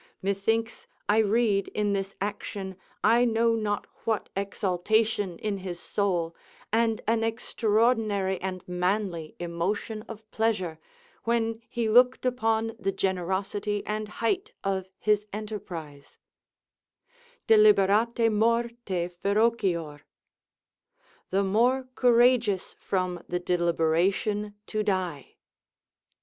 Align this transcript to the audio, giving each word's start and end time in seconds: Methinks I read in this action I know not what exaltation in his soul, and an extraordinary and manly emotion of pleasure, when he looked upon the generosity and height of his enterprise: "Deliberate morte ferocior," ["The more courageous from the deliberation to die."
Methinks 0.23 0.87
I 1.07 1.19
read 1.19 1.67
in 1.75 1.93
this 1.93 2.15
action 2.19 2.75
I 3.03 3.23
know 3.23 3.53
not 3.53 3.85
what 4.03 4.29
exaltation 4.35 5.37
in 5.37 5.59
his 5.59 5.79
soul, 5.79 6.35
and 6.73 7.01
an 7.07 7.23
extraordinary 7.23 8.41
and 8.41 8.67
manly 8.67 9.35
emotion 9.39 10.01
of 10.09 10.27
pleasure, 10.31 10.79
when 11.25 11.61
he 11.69 11.87
looked 11.87 12.25
upon 12.25 12.75
the 12.79 12.91
generosity 12.91 13.85
and 13.85 14.07
height 14.07 14.53
of 14.63 14.89
his 14.97 15.27
enterprise: 15.31 16.17
"Deliberate 17.45 18.27
morte 18.31 19.07
ferocior," 19.09 20.01
["The 21.29 21.43
more 21.43 21.89
courageous 21.93 22.75
from 22.79 23.21
the 23.29 23.39
deliberation 23.39 24.55
to 24.65 24.81
die." 24.81 25.35